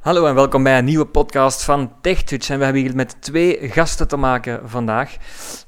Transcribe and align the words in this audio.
Hallo 0.00 0.26
en 0.26 0.34
welkom 0.34 0.62
bij 0.62 0.78
een 0.78 0.84
nieuwe 0.84 1.06
podcast 1.06 1.62
van 1.64 1.92
TechTouch. 2.00 2.50
En 2.50 2.58
we 2.58 2.64
hebben 2.64 2.82
hier 2.82 2.94
met 2.94 3.22
twee 3.22 3.68
gasten 3.68 4.08
te 4.08 4.16
maken 4.16 4.68
vandaag. 4.68 5.16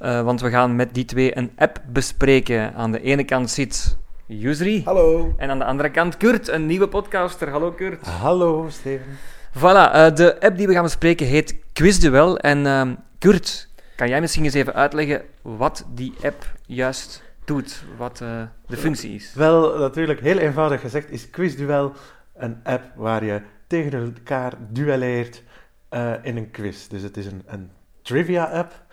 Uh, 0.01 0.23
want 0.23 0.41
we 0.41 0.51
gaan 0.51 0.77
met 0.77 0.95
die 0.95 1.05
twee 1.05 1.37
een 1.37 1.53
app 1.57 1.83
bespreken. 1.87 2.75
Aan 2.75 2.93
de 2.93 3.01
ene 3.01 3.25
kant 3.25 3.51
zit 3.51 3.99
Yusri. 4.27 4.83
Hallo. 4.85 5.35
En 5.37 5.51
aan 5.51 5.59
de 5.59 5.65
andere 5.65 5.91
kant 5.91 6.17
Kurt, 6.17 6.49
een 6.49 6.67
nieuwe 6.67 6.89
podcaster. 6.89 7.49
Hallo 7.49 7.73
Kurt. 7.73 8.07
Hallo 8.07 8.67
Steven. 8.69 9.19
Voilà, 9.59 9.61
uh, 9.95 10.15
de 10.15 10.41
app 10.41 10.57
die 10.57 10.67
we 10.67 10.73
gaan 10.73 10.83
bespreken 10.83 11.27
heet 11.27 11.57
Quizduel. 11.73 12.39
En 12.39 12.65
uh, 12.65 12.91
Kurt, 13.19 13.69
kan 13.97 14.09
jij 14.09 14.21
misschien 14.21 14.45
eens 14.45 14.55
even 14.55 14.75
uitleggen 14.75 15.23
wat 15.43 15.85
die 15.95 16.15
app 16.23 16.47
juist 16.67 17.23
doet? 17.45 17.85
Wat 17.97 18.19
de 18.67 18.77
functie 18.77 19.15
is? 19.15 19.33
Wel, 19.35 19.79
natuurlijk 19.79 20.21
heel 20.21 20.39
eenvoudig 20.39 20.81
gezegd 20.81 21.11
is 21.11 21.31
Quizduel 21.31 21.93
een 22.35 22.61
app 22.63 22.83
waar 22.97 23.25
je 23.25 23.41
tegen 23.73 24.15
elkaar 24.15 24.57
duelleert 24.69 25.43
uh, 25.91 26.15
in 26.23 26.37
een 26.37 26.51
quiz. 26.51 26.87
Dus 26.87 27.03
het 27.03 27.17
is 27.17 27.27
een, 27.27 27.43
een 27.47 27.71
trivia-app 28.03 28.85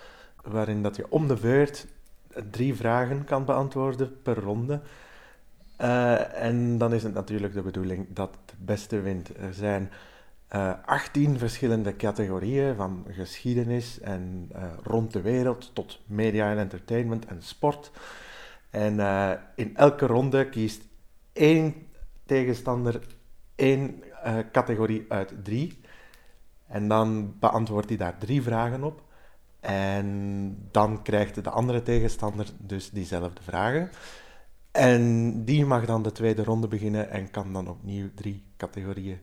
waarin 0.43 0.83
dat 0.83 0.95
je 0.95 1.11
om 1.11 1.27
de 1.27 1.35
beurt 1.35 1.87
drie 2.51 2.75
vragen 2.75 3.23
kan 3.23 3.45
beantwoorden 3.45 4.21
per 4.21 4.39
ronde. 4.39 4.81
Uh, 5.81 6.43
en 6.43 6.77
dan 6.77 6.93
is 6.93 7.03
het 7.03 7.13
natuurlijk 7.13 7.53
de 7.53 7.61
bedoeling 7.61 8.07
dat 8.09 8.37
de 8.45 8.53
beste 8.57 8.99
wint. 9.01 9.37
Er 9.37 9.53
zijn 9.53 9.91
uh, 10.55 10.73
18 10.85 11.37
verschillende 11.37 11.95
categorieën, 11.95 12.75
van 12.75 13.05
geschiedenis 13.09 13.99
en 13.99 14.51
rond 14.83 15.13
de 15.13 15.21
wereld 15.21 15.71
tot 15.73 15.99
media 16.05 16.51
en 16.51 16.57
entertainment 16.57 17.25
en 17.25 17.41
sport. 17.41 17.91
En 18.69 18.99
in 19.55 19.75
elke 19.77 20.05
ronde 20.05 20.49
kiest 20.49 20.81
één 21.33 21.73
tegenstander 22.25 23.01
één 23.55 24.03
uh, 24.25 24.37
categorie 24.51 25.05
uit 25.09 25.33
drie. 25.43 25.79
En 26.67 26.87
dan 26.87 27.35
beantwoordt 27.39 27.89
hij 27.89 27.97
daar 27.97 28.17
drie 28.17 28.41
vragen 28.41 28.83
op. 28.83 29.03
En 29.59 30.57
dan 30.71 31.01
krijgt 31.01 31.43
de 31.43 31.49
andere 31.49 31.83
tegenstander 31.83 32.47
dus 32.57 32.89
diezelfde 32.89 33.41
vragen. 33.41 33.89
En 34.71 35.33
die 35.45 35.65
mag 35.65 35.85
dan 35.85 36.03
de 36.03 36.11
tweede 36.11 36.43
ronde 36.43 36.67
beginnen 36.67 37.09
en 37.09 37.31
kan 37.31 37.53
dan 37.53 37.67
opnieuw 37.67 38.09
drie 38.15 38.43
categorieën 38.57 39.19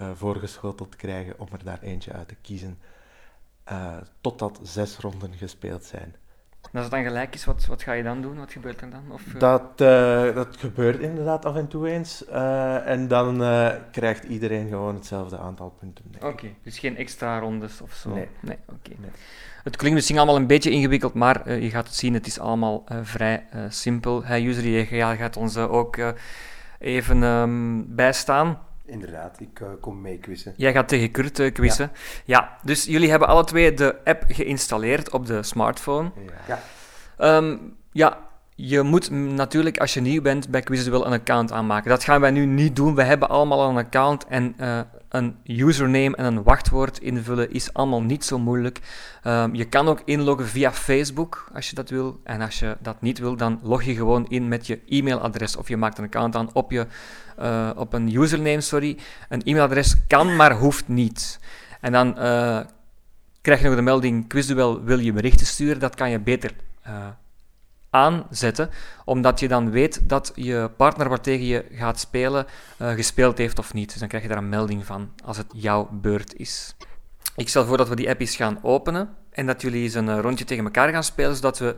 uh, 0.00 0.10
voorgeschoteld 0.14 0.96
krijgen 0.96 1.38
om 1.38 1.48
er 1.52 1.64
daar 1.64 1.80
eentje 1.82 2.12
uit 2.12 2.28
te 2.28 2.34
kiezen. 2.34 2.78
Uh, 3.72 3.96
totdat 4.20 4.60
zes 4.62 4.98
ronden 4.98 5.34
gespeeld 5.34 5.84
zijn. 5.84 6.14
En 6.72 6.80
als 6.80 6.82
het 6.82 6.90
dan 6.90 7.02
gelijk 7.04 7.34
is, 7.34 7.44
wat, 7.44 7.66
wat 7.66 7.82
ga 7.82 7.92
je 7.92 8.02
dan 8.02 8.22
doen? 8.22 8.38
Wat 8.38 8.52
gebeurt 8.52 8.80
er 8.80 8.90
dan? 8.90 9.02
Of, 9.08 9.22
uh... 9.34 9.40
dat, 9.40 9.80
uh, 9.80 10.34
dat 10.34 10.56
gebeurt 10.56 11.00
inderdaad 11.00 11.44
af 11.44 11.56
en 11.56 11.68
toe 11.68 11.88
eens. 11.88 12.24
Uh, 12.28 12.88
en 12.88 13.08
dan 13.08 13.36
krijgt 13.90 14.24
iedereen 14.24 14.68
gewoon 14.68 14.94
hetzelfde 14.94 15.38
aantal 15.38 15.74
punten. 15.78 16.04
Oké, 16.16 16.26
okay, 16.26 16.54
dus 16.62 16.78
geen 16.78 16.96
extra 16.96 17.38
rondes 17.38 17.80
of 17.80 17.92
zo? 17.92 18.14
Nee. 18.14 18.28
nee, 18.40 18.58
okay. 18.66 18.96
nee. 18.98 19.10
Het 19.64 19.76
klinkt 19.76 19.96
misschien 19.96 20.16
allemaal 20.16 20.36
een 20.36 20.46
beetje 20.46 20.70
ingewikkeld, 20.70 21.14
maar 21.14 21.52
je 21.52 21.70
gaat 21.70 21.86
het 21.86 21.96
zien, 21.96 22.14
het 22.14 22.26
is 22.26 22.38
allemaal 22.38 22.84
vrij 23.02 23.46
simpel. 23.68 24.24
Hey, 24.24 24.44
user, 24.44 24.66
je 24.66 25.16
gaat 25.16 25.36
ons 25.36 25.56
ook 25.56 25.98
even 26.78 27.22
um, 27.22 27.94
bijstaan. 27.94 28.58
Inderdaad, 28.86 29.40
ik 29.40 29.60
uh, 29.60 29.68
kom 29.80 30.00
mee 30.00 30.18
quizzen. 30.18 30.54
Jij 30.56 30.72
gaat 30.72 30.88
tegen 30.88 31.10
Kurt 31.10 31.38
uh, 31.38 31.52
quizzen. 31.52 31.90
Ja. 31.94 32.00
ja. 32.24 32.58
dus 32.62 32.84
jullie 32.84 33.10
hebben 33.10 33.28
alle 33.28 33.44
twee 33.44 33.74
de 33.74 34.04
app 34.04 34.24
geïnstalleerd 34.28 35.10
op 35.10 35.26
de 35.26 35.42
smartphone. 35.42 36.10
Ja. 36.46 36.58
Ja, 37.18 37.36
um, 37.36 37.76
ja 37.92 38.18
je 38.54 38.82
moet 38.82 39.10
natuurlijk 39.10 39.78
als 39.78 39.94
je 39.94 40.00
nieuw 40.00 40.22
bent 40.22 40.48
bij 40.48 40.60
Quizduel 40.60 41.06
een 41.06 41.12
account 41.12 41.52
aanmaken. 41.52 41.90
Dat 41.90 42.04
gaan 42.04 42.20
wij 42.20 42.30
nu 42.30 42.46
niet 42.46 42.76
doen. 42.76 42.94
We 42.94 43.02
hebben 43.02 43.28
allemaal 43.28 43.68
een 43.68 43.76
account 43.76 44.26
en 44.26 44.54
uh, 44.60 44.80
een 45.08 45.36
username 45.44 46.16
en 46.16 46.24
een 46.24 46.42
wachtwoord 46.42 46.98
invullen 46.98 47.50
is 47.50 47.72
allemaal 47.72 48.02
niet 48.02 48.24
zo 48.24 48.38
moeilijk. 48.38 48.80
Um, 49.24 49.54
je 49.54 49.64
kan 49.64 49.88
ook 49.88 50.02
inloggen 50.04 50.46
via 50.46 50.72
Facebook 50.72 51.50
als 51.54 51.68
je 51.68 51.74
dat 51.74 51.90
wil. 51.90 52.20
En 52.24 52.40
als 52.40 52.58
je 52.58 52.76
dat 52.80 53.00
niet 53.00 53.18
wil, 53.18 53.36
dan 53.36 53.60
log 53.62 53.82
je 53.82 53.94
gewoon 53.94 54.26
in 54.28 54.48
met 54.48 54.66
je 54.66 54.80
e-mailadres 54.88 55.56
of 55.56 55.68
je 55.68 55.76
maakt 55.76 55.98
een 55.98 56.04
account 56.04 56.36
aan 56.36 56.50
op, 56.52 56.70
je, 56.70 56.86
uh, 57.40 57.70
op 57.76 57.92
een 57.92 58.14
username. 58.14 58.60
Sorry. 58.60 58.98
Een 59.28 59.42
e-mailadres 59.42 60.06
kan, 60.06 60.36
maar 60.36 60.52
hoeft 60.52 60.88
niet. 60.88 61.40
En 61.80 61.92
dan 61.92 62.08
uh, 62.08 62.60
krijg 63.40 63.60
je 63.60 63.66
nog 63.66 63.76
de 63.76 63.82
melding 63.82 64.28
Quizduel 64.28 64.82
wil 64.82 64.98
je 64.98 65.12
berichten 65.12 65.46
sturen. 65.46 65.78
Dat 65.78 65.94
kan 65.94 66.10
je 66.10 66.20
beter 66.20 66.50
aanzetten, 67.94 68.70
omdat 69.04 69.40
je 69.40 69.48
dan 69.48 69.70
weet 69.70 70.08
dat 70.08 70.32
je 70.34 70.70
partner 70.76 71.08
waartegen 71.08 71.46
je 71.46 71.64
gaat 71.72 72.00
spelen 72.00 72.46
uh, 72.78 72.90
gespeeld 72.90 73.38
heeft 73.38 73.58
of 73.58 73.74
niet. 73.74 73.90
Dus 73.90 73.98
dan 73.98 74.08
krijg 74.08 74.22
je 74.22 74.28
daar 74.28 74.38
een 74.38 74.48
melding 74.48 74.86
van 74.86 75.10
als 75.24 75.36
het 75.36 75.46
jouw 75.52 75.88
beurt 75.92 76.36
is. 76.36 76.76
Ik 77.36 77.48
stel 77.48 77.64
voor 77.64 77.76
dat 77.76 77.88
we 77.88 77.96
die 77.96 78.08
app 78.08 78.20
eens 78.20 78.36
gaan 78.36 78.58
openen 78.62 79.08
en 79.30 79.46
dat 79.46 79.62
jullie 79.62 79.82
eens 79.82 79.94
een 79.94 80.20
rondje 80.20 80.44
tegen 80.44 80.64
elkaar 80.64 80.88
gaan 80.88 81.04
spelen, 81.04 81.34
zodat 81.34 81.58
we 81.58 81.76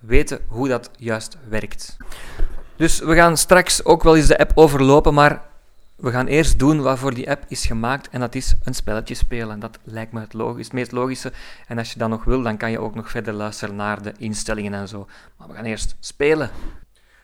weten 0.00 0.40
hoe 0.48 0.68
dat 0.68 0.90
juist 0.96 1.36
werkt. 1.48 1.96
Dus 2.76 2.98
we 2.98 3.14
gaan 3.14 3.36
straks 3.36 3.84
ook 3.84 4.02
wel 4.02 4.16
eens 4.16 4.26
de 4.26 4.38
app 4.38 4.52
overlopen, 4.54 5.14
maar 5.14 5.42
we 5.98 6.10
gaan 6.10 6.26
eerst 6.26 6.58
doen 6.58 6.82
waarvoor 6.82 7.14
die 7.14 7.30
app 7.30 7.44
is 7.48 7.66
gemaakt 7.66 8.08
en 8.08 8.20
dat 8.20 8.34
is 8.34 8.54
een 8.62 8.74
spelletje 8.74 9.14
spelen. 9.14 9.60
Dat 9.60 9.78
lijkt 9.82 10.12
me 10.12 10.20
het, 10.20 10.32
logisch, 10.32 10.64
het 10.64 10.72
meest 10.72 10.92
logische. 10.92 11.32
En 11.66 11.78
als 11.78 11.92
je 11.92 11.98
dat 11.98 12.08
nog 12.08 12.24
wil, 12.24 12.42
dan 12.42 12.56
kan 12.56 12.70
je 12.70 12.80
ook 12.80 12.94
nog 12.94 13.10
verder 13.10 13.34
luisteren 13.34 13.76
naar 13.76 14.02
de 14.02 14.12
instellingen 14.18 14.74
en 14.74 14.88
zo. 14.88 15.08
Maar 15.36 15.48
we 15.48 15.54
gaan 15.54 15.64
eerst 15.64 15.96
spelen. 16.00 16.50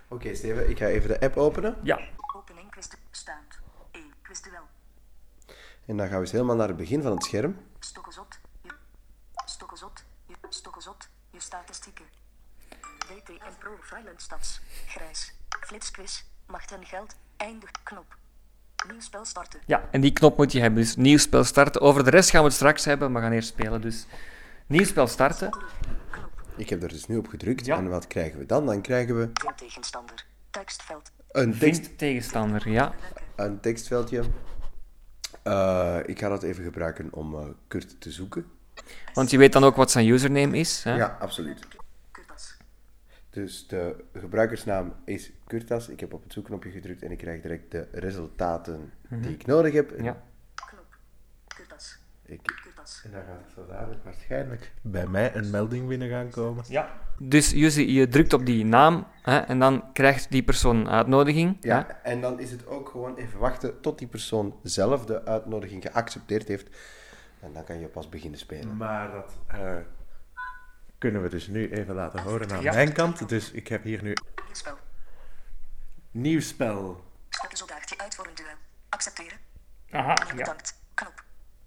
Oké, 0.08 0.14
okay, 0.14 0.34
Steven, 0.34 0.70
ik 0.70 0.78
ga 0.78 0.86
even 0.86 1.08
de 1.08 1.20
app 1.20 1.36
openen. 1.36 1.76
Ja. 1.82 2.00
Opening 2.36 2.70
quiz 2.70 2.88
staand. 3.10 3.60
1 3.90 4.02
quizduel. 4.22 4.62
En 5.86 5.96
dan 5.96 6.06
gaan 6.06 6.16
we 6.16 6.20
eens 6.20 6.32
helemaal 6.32 6.56
naar 6.56 6.68
het 6.68 6.76
begin 6.76 7.02
van 7.02 7.12
het 7.12 7.24
scherm. 7.24 7.56
Stokkenzot. 7.78 8.38
Je, 8.62 8.70
stokkenzot. 9.44 10.04
Je, 10.26 10.34
stokkenzot. 10.48 11.08
Je 11.30 11.40
statistieken. 11.40 12.04
WTM 13.08 13.58
Profile 13.58 14.12
Stads. 14.16 14.60
Grijs. 14.86 15.34
Flitsquiz. 15.60 16.22
Macht 16.46 16.72
en 16.72 16.84
geld. 16.84 17.16
Eindig. 17.36 17.70
Knop. 17.82 18.22
Nieuw 18.90 19.00
spel 19.00 19.24
starten. 19.24 19.60
Ja, 19.66 19.88
en 19.90 20.00
die 20.00 20.12
knop 20.12 20.36
moet 20.36 20.52
je 20.52 20.60
hebben. 20.60 20.80
Dus 20.82 20.96
nieuw 20.96 21.18
spel 21.18 21.44
starten. 21.44 21.80
Over 21.80 22.04
de 22.04 22.10
rest 22.10 22.30
gaan 22.30 22.40
we 22.40 22.46
het 22.46 22.56
straks 22.56 22.84
hebben, 22.84 23.12
maar 23.12 23.20
we 23.20 23.26
gaan 23.26 23.36
eerst 23.36 23.48
spelen. 23.48 23.80
Dus 23.80 24.06
nieuw 24.66 24.84
spel 24.84 25.06
starten. 25.06 25.58
Ik 26.56 26.68
heb 26.68 26.82
er 26.82 26.88
dus 26.88 27.06
nu 27.06 27.16
op 27.16 27.28
gedrukt. 27.28 27.66
Ja. 27.66 27.76
En 27.76 27.88
wat 27.88 28.06
krijgen 28.06 28.38
we 28.38 28.46
dan? 28.46 28.66
Dan 28.66 28.80
krijgen 28.80 29.18
we... 29.18 29.30
Vind 29.32 29.58
tegenstander. 29.58 30.24
Tekstveld. 30.50 31.10
Een 31.30 31.58
tekst... 31.58 31.80
Vind 31.84 31.98
tegenstander, 31.98 32.68
ja. 32.68 32.94
Een 33.36 33.60
tekstveldje. 33.60 34.22
Uh, 35.44 35.98
ik 36.06 36.18
ga 36.18 36.28
dat 36.28 36.42
even 36.42 36.64
gebruiken 36.64 37.08
om 37.12 37.34
uh, 37.34 37.40
Kurt 37.68 38.00
te 38.00 38.10
zoeken. 38.10 38.46
Want 39.14 39.30
je 39.30 39.38
weet 39.38 39.52
dan 39.52 39.64
ook 39.64 39.76
wat 39.76 39.90
zijn 39.90 40.06
username 40.06 40.58
is. 40.58 40.84
Hè? 40.84 40.94
Ja, 40.94 41.16
absoluut. 41.20 41.66
Dus 43.34 43.66
de 43.66 44.04
gebruikersnaam 44.12 44.94
is 45.04 45.32
Kurtas. 45.46 45.88
Ik 45.88 46.00
heb 46.00 46.12
op 46.12 46.22
het 46.22 46.32
zoekknopje 46.32 46.70
gedrukt 46.70 47.02
en 47.02 47.10
ik 47.10 47.18
krijg 47.18 47.42
direct 47.42 47.70
de 47.70 47.88
resultaten 47.92 48.80
mm 48.80 48.90
-hmm. 49.08 49.22
die 49.22 49.30
ik 49.30 49.46
nodig 49.46 49.72
heb. 49.72 49.90
Ja. 50.00 50.22
Knop. 50.54 50.96
Kurtas. 51.46 51.98
Ik, 52.22 52.40
en 53.04 53.10
dan 53.10 53.22
gaat 53.22 53.40
er 53.46 53.52
zo 53.54 53.66
dadelijk 53.66 54.04
waarschijnlijk 54.04 54.72
bij 54.82 55.06
mij 55.06 55.34
een 55.34 55.50
melding 55.50 55.88
binnen 55.88 56.08
gaan 56.08 56.30
komen. 56.30 56.64
Ja. 56.68 57.00
Dus 57.18 57.50
je, 57.50 57.92
je 57.92 58.08
drukt 58.08 58.32
op 58.32 58.46
die 58.46 58.64
naam 58.64 59.06
hè, 59.22 59.38
en 59.38 59.58
dan 59.58 59.92
krijgt 59.92 60.30
die 60.30 60.42
persoon 60.42 60.76
een 60.76 60.88
uitnodiging. 60.88 61.56
Ja, 61.60 61.86
hè? 61.86 62.10
en 62.10 62.20
dan 62.20 62.40
is 62.40 62.50
het 62.50 62.66
ook 62.66 62.88
gewoon 62.88 63.16
even 63.16 63.38
wachten 63.38 63.80
tot 63.80 63.98
die 63.98 64.08
persoon 64.08 64.54
zelf 64.62 65.04
de 65.04 65.24
uitnodiging 65.24 65.82
geaccepteerd 65.82 66.48
heeft. 66.48 66.76
En 67.40 67.52
dan 67.52 67.64
kan 67.64 67.78
je 67.78 67.86
pas 67.86 68.08
beginnen 68.08 68.38
spelen. 68.38 68.76
Maar 68.76 69.10
dat... 69.12 69.38
Uh 69.54 69.76
kunnen 70.98 71.22
we 71.22 71.28
dus 71.28 71.46
nu 71.46 71.70
even 71.72 71.94
laten 71.94 72.22
horen 72.22 72.52
aan 72.52 72.62
ja. 72.62 72.72
mijn 72.72 72.92
kant. 72.92 73.28
Dus 73.28 73.50
ik 73.50 73.68
heb 73.68 73.82
hier 73.82 74.02
nu... 74.02 74.12
Nieuw 74.44 74.54
spel. 74.54 74.78
Nieuw 76.10 76.40
spel. 76.40 77.04
Stappen 77.28 77.58
soldaatje 77.58 77.98
uit 77.98 78.14
voor 78.14 78.26
een 78.26 78.34
duel. 78.34 78.56
Accepteren. 78.88 79.38
Aha, 79.90 80.14
nee, 80.24 80.34
bedankt. 80.34 80.80
Knop. 80.94 81.24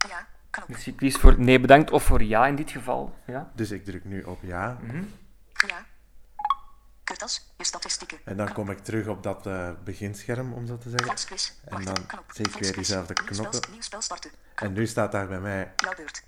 Ja, 0.08 0.28
knop. 0.50 0.68
Dus 0.68 0.88
ik 0.88 0.96
kies 0.96 1.16
voor 1.16 1.40
nee 1.40 1.60
bedankt 1.60 1.92
of 1.92 2.04
voor 2.04 2.24
ja 2.24 2.48
in 2.48 2.56
dit 2.56 2.72
geval. 2.72 3.16
Ja. 3.26 3.52
Dus 3.56 3.72
ik 3.72 3.86
druk 3.86 4.06
nu 4.06 4.24
op 4.24 4.42
ja. 4.42 4.78
Mm 4.82 4.90
-hmm. 4.90 5.14
Ja. 5.68 5.86
Kurtas, 7.04 7.54
je 7.58 7.64
statistieken. 7.64 8.20
En 8.24 8.38
dan 8.38 8.46
knop. 8.46 8.58
kom 8.58 8.70
ik 8.70 8.80
terug 8.80 9.08
op 9.08 9.24
dat 9.24 9.48
uh, 9.48 9.72
beginscherm, 9.84 10.54
om 10.54 10.68
zo 10.68 10.78
te 10.78 10.90
zeggen. 10.90 11.42
En 11.66 11.84
dan 11.84 11.98
zie 12.32 12.48
ik 12.48 12.54
weer 12.54 12.74
diezelfde 12.74 13.14
knoppen. 13.14 13.62
Nieuw 13.72 13.82
spel 13.82 14.02
starten. 14.02 14.32
En 14.56 14.74
nu 14.74 14.88
staat 14.88 15.12
daar 15.12 15.28
bij 15.28 15.40
mij... 15.40 15.74
Jouw 15.76 15.96
beurt. 15.96 16.24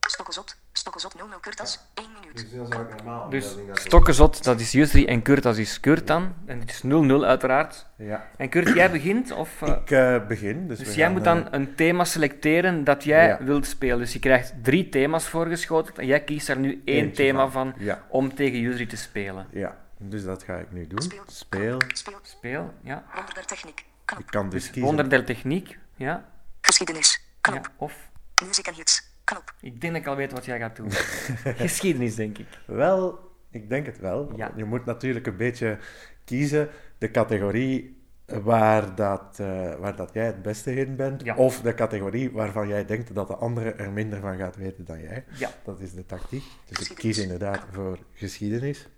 Stokkenzot. 0.00 0.56
Stokkenzot 0.72 1.14
00 1.14 1.40
Kurtas. 1.40 1.80
1 1.94 2.06
minuut. 2.20 2.50
Dus. 3.30 3.54
Dus 3.54 3.80
Stokkenzot, 3.82 4.44
dat 4.44 4.60
is 4.60 4.72
Jusri 4.72 5.06
en 5.06 5.22
Kurt, 5.22 5.42
dat 5.42 5.56
is 5.56 5.80
Kurt 5.80 6.06
dan. 6.06 6.34
En 6.46 6.60
het 6.60 6.70
is 6.70 6.82
0-0 6.84 7.24
uiteraard. 7.24 7.86
Ja. 7.96 8.28
En 8.36 8.48
Kurt, 8.48 8.74
jij 8.74 8.90
begint? 8.90 9.32
Of, 9.32 9.60
uh, 9.60 9.68
ik 9.68 9.90
uh, 9.90 10.26
begin. 10.26 10.68
Dus, 10.68 10.78
dus 10.78 10.94
jij 10.94 11.04
gaan, 11.04 11.12
moet 11.12 11.24
dan 11.24 11.38
uh, 11.38 11.46
een 11.50 11.74
thema 11.74 12.04
selecteren 12.04 12.84
dat 12.84 13.04
jij 13.04 13.26
ja. 13.26 13.44
wilt 13.44 13.66
spelen. 13.66 13.98
Dus 13.98 14.12
je 14.12 14.18
krijgt 14.18 14.54
drie 14.62 14.88
thema's 14.88 15.28
voorgeschoteld 15.28 15.98
en 15.98 16.06
jij 16.06 16.24
kiest 16.24 16.48
er 16.48 16.58
nu 16.58 16.82
één 16.84 17.12
thema 17.12 17.48
van, 17.48 17.72
van 17.72 17.84
ja. 17.84 18.04
om 18.08 18.34
tegen 18.34 18.58
Jusri 18.58 18.86
te 18.86 18.96
spelen. 18.96 19.46
Ja, 19.50 19.76
dus 19.98 20.24
dat 20.24 20.42
ga 20.42 20.54
ik 20.54 20.72
nu 20.72 20.86
doen. 20.86 21.02
Speel. 21.02 21.24
Speel. 21.26 21.78
Speel. 21.88 22.18
Speel, 22.22 22.74
ja. 22.82 23.04
Wonder 23.14 23.34
der 23.34 23.46
techniek. 23.46 23.84
Knop. 24.04 24.20
Ik 24.20 24.26
kan 24.26 24.50
dus 24.50 24.64
kiezen. 24.64 24.82
Wonder 24.82 25.08
der 25.08 25.24
techniek, 25.24 25.78
ja. 25.96 26.24
Geschiedenis. 26.60 27.24
Knop. 27.40 27.64
Ja, 27.64 27.72
of, 27.76 28.10
Music 28.46 28.66
en 28.66 28.74
hits. 28.74 29.11
Knop. 29.24 29.54
ik 29.60 29.80
denk 29.80 29.92
dat 29.92 30.02
ik 30.02 30.08
al 30.08 30.16
weet 30.16 30.32
wat 30.32 30.44
jij 30.44 30.58
gaat 30.58 30.76
doen. 30.76 30.90
Geschiedenis, 31.66 32.14
denk 32.14 32.38
ik. 32.38 32.46
Wel, 32.66 33.30
ik 33.50 33.68
denk 33.68 33.86
het 33.86 33.98
wel. 33.98 34.32
Ja. 34.36 34.52
Je 34.56 34.64
moet 34.64 34.84
natuurlijk 34.84 35.26
een 35.26 35.36
beetje 35.36 35.78
kiezen 36.24 36.68
de 36.98 37.10
categorie 37.10 38.00
waar 38.26 38.94
dat, 38.94 39.38
eh, 39.40 39.74
waar 39.74 39.96
dat 39.96 40.10
jij 40.12 40.26
het 40.26 40.42
beste 40.42 40.74
in 40.74 40.96
bent, 40.96 41.22
Ja. 41.24 41.36
of 41.36 41.60
de 41.60 41.74
categorie 41.74 42.30
waarvan 42.30 42.68
jij 42.68 42.84
denkt 42.84 43.14
dat 43.14 43.26
de 43.26 43.36
andere 43.36 43.72
er 43.72 43.90
minder 43.90 44.20
van 44.20 44.36
gaat 44.36 44.56
weten 44.56 44.84
dan 44.84 45.00
jij. 45.00 45.24
Ja. 45.38 45.50
Dat 45.64 45.80
is 45.80 45.92
de 45.92 46.06
tactiek. 46.06 46.44
Dus 46.68 46.90
ik 46.90 46.96
kies 46.96 47.18
inderdaad 47.18 47.64
voor 47.72 47.98
geschiedenis. 48.14 48.88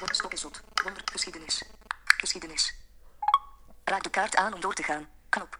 Word 0.00 0.14
stoppen 0.16 0.38
zot. 0.38 0.62
Wonder. 0.84 1.02
Geschiedenis. 1.12 1.62
Geschiedenis. 2.04 2.74
Raak 3.84 4.02
de 4.02 4.10
kaart 4.10 4.36
aan 4.36 4.54
om 4.54 4.60
door 4.60 4.74
te 4.74 4.82
gaan. 4.82 5.06
Knop. 5.28 5.58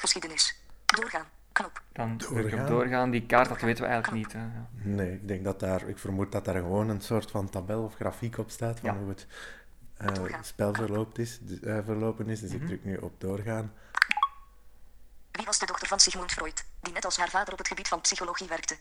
Geschiedenis. 0.00 0.60
Doorgaan. 1.00 1.24
Knop. 1.52 1.82
Dan 1.92 2.16
druk 2.16 2.52
ik 2.52 2.60
op 2.60 2.66
Doorgaan. 2.66 3.10
Die 3.10 3.26
kaart, 3.26 3.48
dat 3.48 3.60
weten 3.60 3.84
we 3.84 3.90
eigenlijk 3.90 4.24
niet. 4.24 4.32
Hè. 4.32 4.38
Ja. 4.40 4.68
Nee, 4.72 5.12
ik 5.12 5.28
denk 5.28 5.44
dat 5.44 5.60
daar, 5.60 5.88
ik 5.88 5.98
vermoed 5.98 6.32
dat 6.32 6.44
daar 6.44 6.54
gewoon 6.54 6.88
een 6.88 7.00
soort 7.00 7.30
van 7.30 7.48
tabel 7.50 7.82
of 7.82 7.94
grafiek 7.94 8.38
op 8.38 8.50
staat 8.50 8.80
van 8.80 8.90
Ja. 8.94 8.98
hoe 8.98 9.08
het 9.08 9.26
eh, 9.96 10.34
spel 10.42 10.74
verloopt 10.74 11.18
is, 11.18 11.40
eh, 11.62 11.78
verlopen 11.84 12.28
is. 12.28 12.40
Dus 12.40 12.50
Mhm. 12.52 12.60
ik 12.60 12.66
druk 12.66 12.84
nu 12.84 12.96
op 12.96 13.20
doorgaan. 13.20 13.72
Wie 15.30 15.44
was 15.46 15.58
de 15.58 15.66
dochter 15.66 15.88
van 15.88 16.00
Sigmund 16.00 16.32
Freud, 16.32 16.64
die 16.80 16.92
net 16.92 17.04
als 17.04 17.16
haar 17.16 17.28
vader 17.28 17.52
op 17.52 17.58
het 17.58 17.68
gebied 17.68 17.88
van 17.88 18.00
psychologie 18.00 18.48
werkte? 18.48 18.76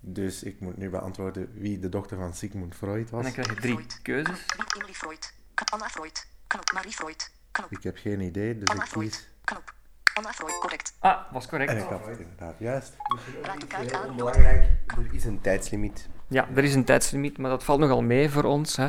Dus 0.00 0.42
ik 0.42 0.60
moet 0.60 0.76
nu 0.76 0.90
beantwoorden 0.90 1.52
wie 1.54 1.78
de 1.78 1.88
dochter 1.88 2.16
van 2.16 2.34
Sigmund 2.34 2.74
Freud 2.74 3.08
En 3.10 3.14
was. 3.14 3.22
dan 3.22 3.32
krijg 3.32 3.48
je 3.48 3.54
drie 3.54 3.72
Freud. 3.74 4.02
keuzes. 4.02 4.46
Knop. 4.46 4.74
Emily 4.76 4.92
Freud. 4.94 5.34
Anna 5.72 5.88
Freud. 5.88 6.26
Knop. 6.46 6.72
Marie 6.72 6.92
Freud. 6.92 7.30
Knop. 7.50 7.70
Ik 7.72 7.82
heb 7.82 7.96
geen 7.96 8.20
idee, 8.20 8.58
dus 8.58 8.68
Anna 8.68 8.82
ik 8.82 8.88
Freud. 8.88 9.10
kies. 9.10 9.28
Knop. 9.44 9.74
Anna 10.16 10.32
Freud. 10.32 10.58
Correct. 10.60 10.96
Ah, 11.00 11.18
was 11.32 11.46
correct. 11.46 11.70
En 11.70 11.76
ik 11.76 11.82
had 11.84 12.06
het 12.06 12.18
inderdaad 12.18 12.54
juist. 12.58 12.96
Raak 13.42 13.60
de 13.60 13.66
kaart 13.66 13.92
aan. 13.92 14.10
Onbelangrijk, 14.10 14.64
er 14.86 15.08
is 15.12 15.24
een 15.24 15.40
tijdslimiet. 15.40 16.08
Ja, 16.28 16.48
er 16.54 16.64
is 16.64 16.74
een 16.74 16.84
tijdslimiet, 16.84 17.38
maar 17.38 17.50
dat 17.50 17.64
valt 17.64 17.80
nogal 17.80 18.02
mee 18.02 18.30
voor 18.30 18.44
ons, 18.44 18.76
hè, 18.76 18.88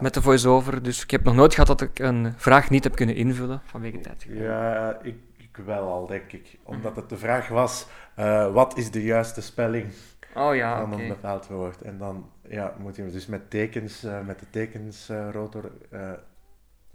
met 0.00 0.14
de 0.14 0.22
voice-over. 0.22 0.82
Dus 0.82 1.02
ik 1.02 1.10
heb 1.10 1.24
nog 1.24 1.34
nooit 1.34 1.52
gehad 1.54 1.66
dat 1.78 1.80
ik 1.80 1.98
een 1.98 2.34
vraag 2.36 2.70
niet 2.70 2.84
heb 2.84 2.94
kunnen 2.94 3.14
invullen 3.14 3.60
vanwege 3.64 4.00
tijd. 4.00 4.26
Ja, 4.28 4.98
ik, 5.02 5.16
ik 5.36 5.56
wel 5.64 5.88
al, 5.88 6.06
denk 6.06 6.32
ik. 6.32 6.58
Omdat 6.62 6.96
het 6.96 7.08
de 7.08 7.18
vraag 7.18 7.48
was, 7.48 7.86
eh, 8.14 8.52
wat 8.52 8.76
is 8.76 8.90
de 8.90 9.02
juiste 9.02 9.42
spelling 9.42 9.92
Oh 10.34 10.54
ja, 10.54 10.80
van 10.80 10.92
oké. 10.92 11.02
een 11.02 11.08
bepaald 11.08 11.46
woord? 11.46 11.82
En 11.82 11.98
dan 11.98 12.30
ja, 12.48 12.74
moet 12.78 12.96
je 12.96 13.10
dus 13.10 13.26
met 13.26 13.50
tekens, 13.50 14.04
eh, 14.04 14.20
met 14.20 14.38
de 14.38 14.46
tekensrotor, 14.50 15.70
eh 15.90 16.10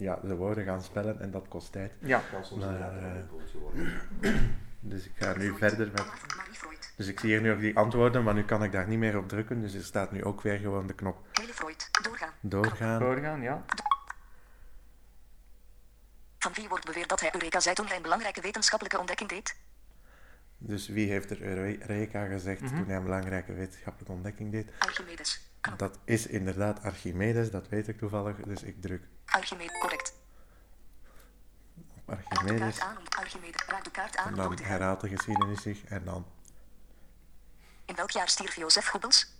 ja, 0.02 0.18
de 0.22 0.34
woorden 0.36 0.64
gaan 0.64 0.82
spellen 0.82 1.20
en 1.20 1.30
dat 1.30 1.48
kost 1.48 1.72
tijd. 1.72 1.92
Ja, 1.98 2.22
Maar, 2.58 3.02
eh, 4.22 4.34
dus 4.92 5.04
ik 5.06 5.12
ga 5.14 5.36
nu 5.36 5.56
verder 5.56 5.90
met... 5.92 6.04
Dus 6.96 7.06
ik 7.06 7.20
zie 7.20 7.28
hier 7.30 7.40
nu 7.40 7.52
ook 7.52 7.60
die 7.60 7.76
antwoorden, 7.76 8.22
maar 8.22 8.34
nu 8.34 8.44
kan 8.44 8.64
ik 8.64 8.72
daar 8.72 8.88
niet 8.88 8.98
meer 8.98 9.16
op 9.18 9.28
drukken. 9.28 9.60
Dus 9.60 9.74
er 9.74 9.84
staat 9.84 10.12
nu 10.12 10.24
ook 10.24 10.40
weer 10.40 10.58
gewoon 10.58 10.86
de 10.86 10.94
knop. 10.94 11.26
Doorgaan. 12.02 12.32
doorgaan. 12.40 13.00
doorgaan, 13.00 13.42
ja. 13.42 13.64
Van 16.38 16.52
wie 16.54 16.68
wordt 16.68 16.84
beweerd 16.86 17.08
dat 17.08 17.20
hij 17.20 17.30
Eureka 17.34 17.60
zei 17.60 17.74
toen 17.74 17.86
hij 17.86 17.96
een 17.96 18.02
belangrijke 18.02 18.40
wetenschappelijke 18.40 18.98
ontdekking 18.98 19.28
deed? 19.28 19.56
Dus 20.58 20.88
wie 20.88 21.10
heeft 21.10 21.30
er 21.30 21.42
Eureka 21.42 22.24
gezegd 22.26 22.60
Mhm. 22.60 22.76
toen 22.76 22.86
hij 22.86 22.96
een 22.96 23.02
belangrijke 23.02 23.52
wetenschappelijke 23.52 24.12
ontdekking 24.12 24.52
deed? 24.52 24.70
Archimedes. 24.78 25.51
Dat 25.76 25.98
is 26.04 26.26
inderdaad 26.26 26.82
Archimedes, 26.82 27.50
dat 27.50 27.68
weet 27.68 27.88
ik 27.88 27.98
toevallig. 27.98 28.36
Dus 28.36 28.62
ik 28.62 28.82
druk 28.82 29.02
Archimedes. 29.24 29.78
Correct. 29.80 30.14
op 31.96 32.08
Raak 32.08 32.18
de 32.30 32.36
Archimedes. 32.36 32.78
kaart 32.78 32.90
aan 32.90 32.96
om 32.98 33.04
Archimedes. 33.18 33.64
Raak 33.66 33.84
de 33.84 33.90
kaart 33.90 34.16
aan 34.16 34.28
En 34.28 34.34
dan 34.34 34.58
herhaalt 34.62 35.00
de 35.00 35.08
geschiedenis 35.08 35.62
zich. 35.62 35.84
En 35.84 36.04
dan, 36.04 36.26
In 37.84 37.94
welk 37.94 38.10
jaar 38.10 38.28
stierf 38.28 38.56
Jozef 38.56 38.86
Goebbels? 38.88 39.34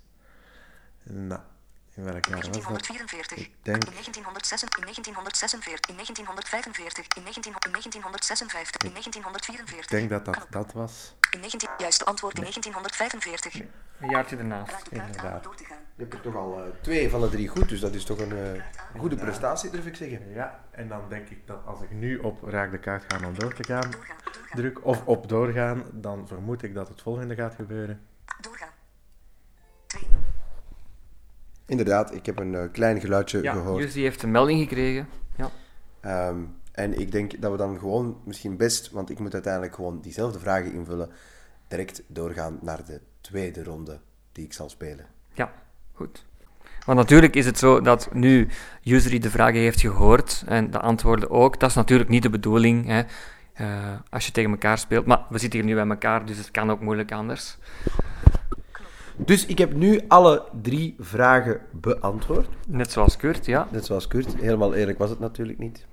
nou, 1.03 1.41
in 1.97 2.05
welk 2.05 2.25
jaar 2.27 2.37
was 2.37 2.47
dat? 2.47 2.53
1944. 2.53 3.39
Ik 3.39 3.51
denk- 3.63 3.85
In 3.85 3.93
1906, 3.93 4.63
in 4.63 4.69
1946, 4.85 5.91
in 5.91 5.97
1945, 5.97 7.07
in 7.19 7.23
19, 7.23 7.53
in 7.67 7.73
1956, 7.73 8.81
in 8.89 8.93
1944. 8.93 9.85
Ik 9.85 9.89
denk 9.99 10.11
dat 10.11 10.25
dat 10.25 10.47
dat 10.51 10.73
was. 10.73 11.15
In 11.31 11.41
19, 11.41 11.69
juiste 11.79 12.05
antwoord 12.05 12.35
in 12.37 12.43
1945. 12.43 13.55
Een 14.01 14.11
jaartje 14.11 14.37
ernaast. 14.37 14.87
Inderdaad. 14.91 15.47
gaan. 15.47 15.81
Je 15.97 16.03
hebt 16.03 16.15
er 16.15 16.21
toch 16.21 16.35
al 16.37 16.59
eh, 16.65 16.71
twee 16.81 17.11
van 17.11 17.21
de 17.21 17.29
drie 17.29 17.49
goed, 17.49 17.69
dus 17.69 17.81
dat 17.81 17.95
is 17.95 18.05
toch 18.05 18.19
een 18.19 18.37
eh, 18.39 18.63
goede 19.01 19.17
prestatie, 19.17 19.71
durf 19.71 19.87
ik 19.87 19.97
zeggen. 19.97 20.33
Ja, 20.33 20.61
en 20.71 20.89
dan 20.89 21.09
denk 21.09 21.29
ik 21.29 21.47
dat 21.47 21.67
als 21.67 21.81
ik 21.83 21.91
nu 21.91 22.19
op 22.19 22.43
raak 22.43 22.71
de 22.71 22.79
kaart 22.79 23.05
ga 23.09 23.27
om 23.27 23.39
door 23.39 23.55
te 23.55 23.65
gaan, 23.65 23.91
Doorgaan, 23.91 24.17
doorgaan, 24.25 24.57
druk 24.57 24.85
of 24.85 25.05
op 25.07 25.29
doorgaan, 25.29 25.85
dan 25.93 26.27
vermoed 26.29 26.63
ik 26.63 26.75
dat 26.75 26.89
het 26.89 27.03
volgende 27.03 27.35
gaat 27.35 27.55
gebeuren. 27.55 28.01
Inderdaad, 31.67 32.15
ik 32.15 32.27
heb 32.27 32.39
een 32.39 32.55
eh, 32.55 32.65
klein 32.73 33.01
geluidje 33.01 33.43
Ja, 33.43 33.53
gehoord. 33.53 33.83
Jussi 33.83 34.03
heeft 34.03 34.23
een 34.23 34.31
melding 34.31 34.61
gekregen. 34.61 35.09
Ja. 35.37 35.51
Ehm, 36.01 36.39
en 36.73 37.01
ik 37.01 37.13
denk 37.13 37.41
dat 37.41 37.51
we 37.51 37.57
dan 37.57 37.79
gewoon 37.79 38.17
misschien 38.25 38.57
best, 38.57 38.91
want 38.91 39.11
ik 39.11 39.19
moet 39.19 39.35
uiteindelijk 39.35 39.75
gewoon 39.75 40.01
diezelfde 40.01 40.39
vragen 40.39 40.73
invullen, 40.73 41.11
direct 41.69 42.03
doorgaan 42.07 42.59
naar 42.63 42.85
de 42.85 43.01
tweede 43.21 43.65
ronde 43.65 44.01
die 44.33 44.45
ik 44.45 44.53
zal 44.53 44.69
spelen. 44.69 45.07
Ja, 45.33 45.53
goed. 45.93 46.25
Want 46.85 46.99
natuurlijk 46.99 47.37
is 47.37 47.47
het 47.47 47.59
zo 47.59 47.81
dat 47.81 48.09
nu 48.13 48.49
Usery 48.85 49.19
de 49.19 49.31
vragen 49.31 49.61
heeft 49.61 49.81
gehoord 49.81 50.45
en 50.47 50.71
de 50.71 50.79
antwoorden 50.79 51.31
ook. 51.31 51.61
Dat 51.61 51.71
is 51.71 51.77
natuurlijk 51.77 52.11
niet 52.11 52.23
de 52.23 52.31
bedoeling 52.31 52.87
hè, 52.87 53.03
eh, 53.53 53.67
als 54.11 54.27
je 54.27 54.33
tegen 54.33 54.51
elkaar 54.51 54.79
speelt. 54.79 55.07
Maar 55.07 55.25
we 55.29 55.39
zitten 55.39 55.59
hier 55.61 55.69
nu 55.69 55.75
bij 55.75 55.89
elkaar, 55.89 56.27
dus 56.27 56.39
het 56.39 56.51
kan 56.51 56.71
ook 56.71 56.81
moeilijk 56.81 57.13
anders. 57.13 57.59
Dus 59.17 59.47
ik 59.47 59.59
heb 59.59 59.73
nu 59.73 60.01
alle 60.09 60.49
drie 60.63 60.95
vragen 60.99 61.61
beantwoord. 61.71 62.49
Net 62.67 62.93
zoals 62.93 63.17
Kurt, 63.17 63.47
ja. 63.47 63.69
Net 63.71 63.85
zoals 63.85 64.09
Kurt. 64.09 64.37
Helemaal 64.37 64.75
eerlijk 64.75 64.99
was 64.99 65.11
het 65.11 65.19
natuurlijk 65.19 65.59
niet. 65.59 65.87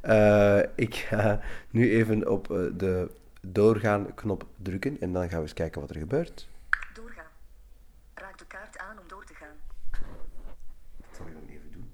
Eh, 0.00 0.60
ik 0.74 0.94
ga 0.94 1.40
nu 1.70 1.90
even 1.90 2.30
op 2.30 2.50
eh, 2.50 2.58
de 2.72 3.10
doorgaan 3.40 4.14
knop 4.14 4.46
drukken 4.62 5.00
en 5.00 5.12
dan 5.12 5.28
gaan 5.28 5.36
we 5.38 5.42
eens 5.42 5.52
kijken 5.52 5.80
wat 5.80 5.90
er 5.90 5.98
gebeurt. 5.98 6.48
Doorgaan. 6.94 7.24
Raak 8.14 8.38
de 8.38 8.44
kaart 8.46 8.78
aan 8.78 8.98
om 8.98 9.04
door 9.08 9.24
te 9.24 9.34
gaan. 9.34 9.56
Dat 10.96 11.16
zal 11.16 11.26
ik 11.26 11.32
dan 11.32 11.42
even 11.48 11.72
doen. 11.72 11.90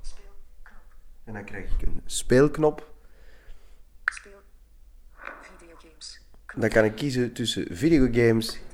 Speel. 0.00 0.32
Knop. 0.62 0.82
En 1.24 1.32
dan 1.32 1.44
krijg 1.44 1.64
ik 1.64 1.86
een 1.86 2.02
speelknop. 2.04 2.92
Speel. 4.04 4.40
Videogames. 5.40 6.20
Dan 6.54 6.68
kan 6.68 6.84
ik 6.84 6.94
kiezen 6.94 7.32
tussen 7.32 7.76
videogames, 7.76 8.50
Videogame. 8.50 8.65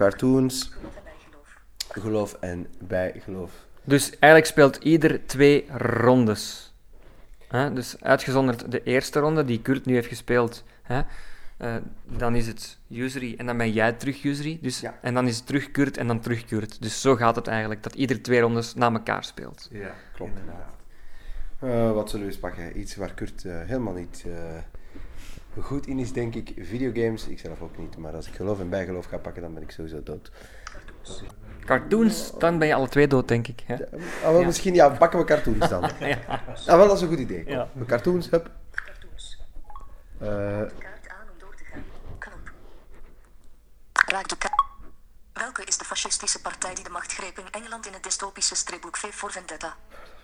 Cartoons. 0.00 0.70
Geloof 0.70 0.94
en 0.94 1.02
bijgeloof. 1.12 1.58
geloof 1.88 2.32
en 2.40 2.66
bijgeloof. 2.78 3.52
Dus 3.84 4.10
eigenlijk 4.10 4.46
speelt 4.46 4.76
ieder 4.76 5.26
twee 5.26 5.66
rondes. 5.76 6.74
Hè? 7.48 7.72
Dus 7.72 7.96
uitgezonderd 8.02 8.70
de 8.70 8.82
eerste 8.82 9.18
ronde, 9.18 9.44
die 9.44 9.62
Kurt 9.62 9.84
nu 9.86 9.94
heeft 9.94 10.08
gespeeld. 10.08 10.64
Hè? 10.82 11.00
eh, 11.56 11.74
dan 12.04 12.34
is 12.34 12.46
het 12.46 12.78
Usery 12.88 13.34
en 13.38 13.46
dan 13.46 13.56
ben 13.56 13.72
jij 13.72 13.92
terug 13.92 14.24
Usery. 14.24 14.58
Dus, 14.62 14.80
Ja. 14.80 14.98
En 15.02 15.14
dan 15.14 15.26
is 15.26 15.36
het 15.36 15.46
terug 15.46 15.70
Kurt 15.70 15.96
en 15.96 16.06
dan 16.06 16.20
terug 16.20 16.44
Kurt. 16.44 16.82
Dus 16.82 17.00
zo 17.00 17.16
gaat 17.16 17.36
het 17.36 17.46
eigenlijk, 17.46 17.82
dat 17.82 17.94
ieder 17.94 18.22
twee 18.22 18.40
rondes 18.40 18.74
na 18.74 18.92
elkaar 18.92 19.24
speelt. 19.24 19.68
Ja, 19.70 19.94
Klopt. 20.14 20.32
Eh, 21.58 21.92
wat 21.92 22.10
zullen 22.10 22.26
we 22.26 22.32
eens 22.32 22.40
pakken? 22.40 22.78
Iets 22.78 22.96
waar 22.96 23.14
Kurt 23.14 23.44
eh, 23.44 23.52
helemaal 23.64 23.94
niet 23.94 24.24
eh, 24.26 24.32
goed 25.58 25.86
in 25.86 25.98
is, 25.98 26.12
denk 26.12 26.34
ik. 26.34 26.52
Videogames, 26.56 27.26
ik 27.26 27.38
zelf 27.38 27.60
ook 27.60 27.78
niet. 27.78 27.96
Maar 27.96 28.14
als 28.14 28.26
ik 28.26 28.34
geloof 28.34 28.60
en 28.60 28.68
bijgeloof 28.68 29.06
ga 29.06 29.18
pakken, 29.18 29.42
dan 29.42 29.54
ben 29.54 29.62
ik 29.62 29.70
sowieso 29.70 30.02
dood. 30.02 30.30
Cartoons, 31.64 32.32
dan 32.38 32.58
ben 32.58 32.68
je 32.68 32.74
alle 32.74 32.88
twee 32.88 33.06
dood, 33.06 33.28
denk 33.28 33.48
ik. 33.48 33.62
Hè? 33.66 33.74
Ja, 33.74 33.84
ah, 34.24 34.30
wel, 34.30 34.40
Ja. 34.40 34.46
Misschien, 34.46 34.74
ja, 34.74 34.88
pakken 34.88 35.18
we 35.18 35.24
cartoons 35.24 35.68
dan. 35.68 35.82
Ah, 36.66 36.76
wel, 36.76 36.86
dat 36.86 36.96
is 36.96 37.02
een 37.02 37.08
goed 37.08 37.18
idee. 37.18 37.44
Ja. 37.46 37.68
De 37.72 37.84
cartoons, 37.84 38.30
hup. 38.30 38.50
Cartoons. 38.70 39.40
Eh, 40.18 40.28
Kaart 40.28 41.08
aan 41.08 41.28
om 41.32 41.38
door 41.38 41.54
te 41.56 41.64
gaan. 41.64 41.84
Knop. 42.18 42.50
Raak 43.92 44.28
de 44.28 44.36
kaart. 44.36 44.62
Welke 45.32 45.64
is 45.64 45.78
de 45.78 45.84
fascistische 45.84 46.40
partij 46.40 46.74
die 46.74 46.84
de 46.84 46.90
macht 46.90 47.12
greep 47.12 47.38
in 47.38 47.50
Engeland 47.50 47.86
in 47.86 47.92
het 47.92 48.02
dystopische 48.02 48.54
stripboek 48.54 48.96
V 48.96 49.14
voor 49.14 49.32
Vendetta? 49.32 49.76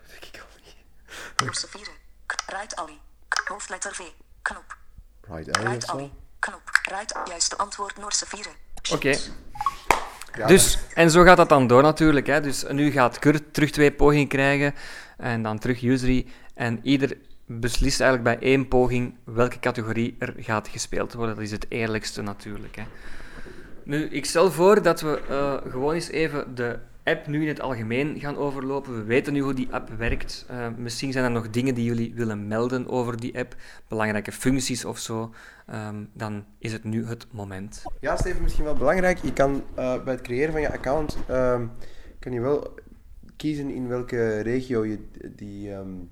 weet 0.06 0.24
ik 0.24 0.40
al 0.40 0.46
niet. 0.64 1.90
Right 2.46 2.76
Ali. 2.76 3.00
Hoofdletter 3.48 3.94
V. 3.94 4.00
Knop. 4.42 4.75
Right, 5.28 5.56
Alley 5.56 5.66
of 5.66 5.72
Right 5.72 5.84
zo. 5.84 5.92
Ali. 5.92 6.10
Knop. 6.38 6.60
Right. 6.82 7.14
Juiste 7.28 7.56
antwoord 7.56 7.98
Noorse 7.98 8.26
vieren. 8.26 8.52
Oké. 8.92 9.16
Ja, 10.36 10.46
Dus, 10.46 10.78
en 10.94 11.10
zo 11.10 11.22
gaat 11.22 11.36
dat 11.36 11.48
dan 11.48 11.66
door 11.66 11.82
natuurlijk. 11.82 12.26
Hè. 12.26 12.40
Dus 12.40 12.64
nu 12.68 12.90
gaat 12.90 13.18
Kurt 13.18 13.54
terug 13.54 13.70
twee 13.70 13.92
pogingen 13.92 14.28
krijgen 14.28 14.74
en 15.16 15.42
dan 15.42 15.58
terug 15.58 15.82
Usery. 15.82 16.26
En 16.54 16.80
ieder 16.82 17.16
beslist 17.46 18.00
eigenlijk 18.00 18.40
bij 18.40 18.48
één 18.48 18.68
poging 18.68 19.14
welke 19.24 19.58
categorie 19.58 20.16
er 20.18 20.34
gaat 20.38 20.68
gespeeld 20.68 21.12
worden. 21.12 21.34
Dat 21.34 21.44
is 21.44 21.50
het 21.50 21.66
eerlijkste 21.68 22.22
natuurlijk. 22.22 22.76
Hè. 22.76 22.82
Nu, 23.82 24.04
ik 24.04 24.24
stel 24.24 24.50
voor 24.50 24.82
dat 24.82 25.00
we 25.00 25.22
eh, 25.28 25.70
gewoon 25.70 25.94
eens 25.94 26.08
even 26.08 26.54
de 26.54 26.78
app 27.06 27.26
nu 27.26 27.42
in 27.42 27.48
het 27.48 27.60
algemeen 27.60 28.20
gaan 28.20 28.36
overlopen. 28.36 28.96
We 28.96 29.02
weten 29.02 29.32
nu 29.32 29.40
hoe 29.40 29.54
die 29.54 29.68
app 29.70 29.88
werkt. 29.88 30.46
Uh, 30.50 30.68
misschien 30.76 31.12
zijn 31.12 31.24
er 31.24 31.30
nog 31.30 31.50
dingen 31.50 31.74
die 31.74 31.84
jullie 31.84 32.14
willen 32.14 32.46
melden 32.46 32.88
over 32.88 33.20
die 33.20 33.38
app, 33.38 33.56
belangrijke 33.88 34.32
functies 34.32 34.84
of 34.84 34.98
zo. 34.98 35.34
Um, 35.74 36.10
dan 36.12 36.44
is 36.58 36.72
het 36.72 36.84
nu 36.84 37.06
het 37.06 37.26
moment. 37.30 37.82
Ja, 38.00 38.16
Steven, 38.16 38.42
misschien 38.42 38.64
wel 38.64 38.74
belangrijk. 38.74 39.18
Je 39.18 39.32
kan 39.32 39.54
uh, 39.78 40.02
bij 40.04 40.14
het 40.14 40.22
creëren 40.22 40.52
van 40.52 40.60
je 40.60 40.72
account 40.72 41.16
um, 41.30 41.70
kan 42.18 42.32
je 42.32 42.40
wel 42.40 42.74
kiezen 43.36 43.70
in 43.70 43.88
welke 43.88 44.40
regio 44.40 44.84
je 44.84 44.98
die, 45.34 45.72
um, 45.72 46.10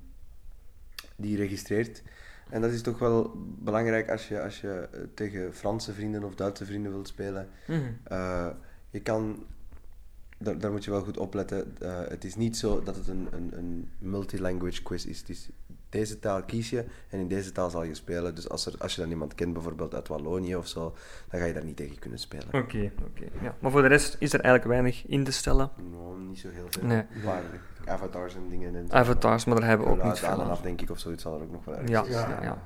die 1.16 1.36
registreert. 1.36 2.02
En 2.50 2.60
dat 2.60 2.70
is 2.70 2.82
toch 2.82 2.98
wel 2.98 3.30
belangrijk 3.58 4.10
als 4.10 4.28
je, 4.28 4.42
als 4.42 4.60
je 4.60 4.88
tegen 5.14 5.54
Franse 5.54 5.92
vrienden 5.92 6.24
of 6.24 6.34
Duitse 6.34 6.64
vrienden 6.64 6.92
wilt 6.92 7.08
spelen. 7.08 7.48
Mm 7.66 7.74
-hmm. 7.74 7.98
uh, 8.12 8.46
je 8.90 9.00
kan 9.00 9.46
daar, 10.38 10.58
daar, 10.58 10.70
moet 10.70 10.84
je 10.84 10.90
wel 10.90 11.02
goed 11.02 11.18
op 11.18 11.34
letten. 11.34 11.76
Uh, 11.82 11.98
het 12.08 12.24
is 12.24 12.36
niet 12.36 12.56
zo 12.56 12.82
dat 12.82 12.96
het 12.96 13.08
een, 13.08 13.28
een, 13.30 13.50
een 13.56 13.90
multilanguage 13.98 14.82
quiz 14.82 15.04
is. 15.04 15.18
Het 15.18 15.28
is. 15.28 15.48
Deze 15.88 16.18
taal 16.18 16.42
kies 16.42 16.70
je 16.70 16.84
en 17.08 17.18
in 17.18 17.28
deze 17.28 17.52
taal 17.52 17.70
zal 17.70 17.82
je 17.82 17.94
spelen. 17.94 18.34
Dus 18.34 18.48
als, 18.48 18.66
er, 18.66 18.74
als 18.78 18.94
je 18.94 19.00
dan 19.00 19.10
iemand 19.10 19.34
kent, 19.34 19.52
bijvoorbeeld 19.52 19.94
uit 19.94 20.08
Wallonië 20.08 20.56
of 20.56 20.66
zo, 20.66 20.96
dan 21.30 21.40
ga 21.40 21.46
je 21.46 21.52
daar 21.52 21.64
niet 21.64 21.76
tegen 21.76 21.98
kunnen 21.98 22.18
spelen. 22.18 22.46
Oké, 22.46 22.56
okay, 22.56 22.92
oké. 22.98 23.24
Okay, 23.24 23.42
ja. 23.42 23.56
Maar 23.58 23.70
voor 23.70 23.82
de 23.82 23.88
rest 23.88 24.16
is 24.18 24.32
er 24.32 24.40
eigenlijk 24.40 24.74
weinig 24.74 25.06
in 25.06 25.24
te 25.24 25.32
stellen? 25.32 25.70
No, 25.90 26.16
niet 26.16 26.38
zo 26.38 26.48
heel 26.48 26.66
veel. 26.68 26.86
Nee. 26.86 27.04
Maar 27.24 27.42
avatars 27.84 28.34
en 28.34 28.48
dingen. 28.48 28.76
En 28.76 28.92
avatars, 28.92 29.44
maar 29.44 29.60
daar 29.60 29.68
hebben 29.68 29.86
we 29.86 29.92
ook 29.92 30.04
niet 30.04 30.18
veel 30.18 30.28
aan. 30.28 30.50
af, 30.50 30.60
denk 30.60 30.80
ik, 30.80 30.90
of 30.90 30.98
zoiets 30.98 31.22
zal 31.22 31.34
er 31.34 31.42
ook 31.42 31.52
nog 31.52 31.64
wel 31.64 31.74
ergens 31.74 32.08
ja, 32.08 32.28
ja, 32.28 32.42
ja. 32.42 32.62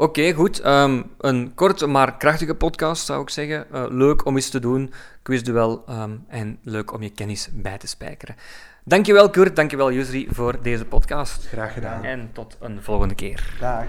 Oké, 0.00 0.20
okay, 0.20 0.32
goed. 0.32 0.66
Um, 0.66 1.10
een 1.18 1.54
korte 1.54 1.86
maar 1.86 2.16
krachtige 2.16 2.54
podcast 2.54 3.06
zou 3.06 3.22
ik 3.22 3.30
zeggen. 3.30 3.66
Uh, 3.72 3.84
leuk 3.88 4.26
om 4.26 4.34
eens 4.34 4.50
te 4.50 4.60
doen, 4.60 4.92
quizduel, 5.22 5.84
um, 5.88 6.24
en 6.28 6.58
leuk 6.62 6.92
om 6.92 7.02
je 7.02 7.10
kennis 7.10 7.48
bij 7.52 7.78
te 7.78 7.86
spijkeren. 7.86 8.36
Dankjewel 8.84 9.30
Kurt, 9.30 9.56
dankjewel 9.56 9.92
Yusri 9.92 10.28
voor 10.30 10.62
deze 10.62 10.84
podcast. 10.84 11.46
Graag 11.46 11.72
gedaan. 11.72 12.04
En 12.04 12.30
tot 12.32 12.56
een 12.60 12.82
volgende 12.82 13.14
keer. 13.14 13.56
Dag. 13.60 13.84